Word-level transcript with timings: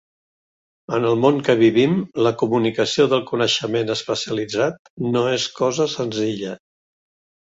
En 0.99 1.03
el 1.09 1.17
món 1.25 1.35
que 1.49 1.55
vivim, 1.59 1.93
la 2.27 2.31
comunicació 2.43 3.07
del 3.11 3.21
coneixement 3.33 3.95
especialitzat 3.97 4.93
no 5.13 5.27
és 5.37 5.47
cosa 5.61 5.89
senzilla. 5.97 6.57